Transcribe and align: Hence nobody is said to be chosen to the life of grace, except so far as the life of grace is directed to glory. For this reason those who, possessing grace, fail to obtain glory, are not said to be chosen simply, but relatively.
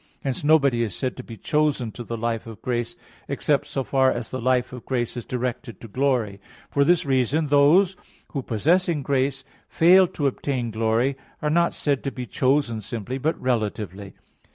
Hence 0.23 0.43
nobody 0.43 0.81
is 0.81 0.95
said 0.95 1.15
to 1.17 1.23
be 1.23 1.37
chosen 1.37 1.91
to 1.91 2.03
the 2.03 2.17
life 2.17 2.47
of 2.47 2.63
grace, 2.63 2.95
except 3.27 3.67
so 3.67 3.83
far 3.83 4.11
as 4.11 4.31
the 4.31 4.41
life 4.41 4.73
of 4.73 4.83
grace 4.83 5.15
is 5.15 5.25
directed 5.27 5.79
to 5.79 5.87
glory. 5.87 6.41
For 6.71 6.83
this 6.83 7.05
reason 7.05 7.45
those 7.45 7.95
who, 8.29 8.41
possessing 8.41 9.03
grace, 9.03 9.43
fail 9.69 10.07
to 10.07 10.25
obtain 10.25 10.71
glory, 10.71 11.17
are 11.39 11.51
not 11.51 11.75
said 11.75 12.03
to 12.05 12.11
be 12.11 12.25
chosen 12.25 12.81
simply, 12.81 13.19
but 13.19 13.39
relatively. 13.39 14.13